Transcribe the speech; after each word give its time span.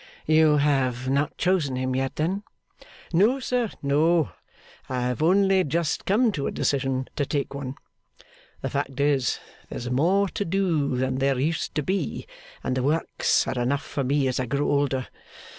'You 0.25 0.57
have 0.57 1.07
not 1.09 1.37
chosen 1.37 1.75
him 1.75 1.95
yet, 1.95 2.15
then?' 2.15 2.41
'No, 3.13 3.39
sir, 3.39 3.69
no. 3.83 4.31
I 4.89 5.01
have 5.01 5.21
only 5.21 5.63
just 5.63 6.05
come 6.05 6.31
to 6.31 6.47
a 6.47 6.51
decision 6.51 7.07
to 7.15 7.23
take 7.23 7.53
one. 7.53 7.75
The 8.61 8.71
fact 8.71 8.99
is, 8.99 9.39
there's 9.69 9.91
more 9.91 10.27
to 10.29 10.43
do 10.43 10.95
than 10.97 11.19
there 11.19 11.37
used 11.39 11.75
to 11.75 11.83
be, 11.83 12.25
and 12.63 12.75
the 12.75 12.81
Works 12.81 13.45
are 13.47 13.61
enough 13.61 13.85
for 13.85 14.03
me 14.03 14.27
as 14.27 14.39
I 14.39 14.47
grow 14.47 14.71
older. 14.71 15.07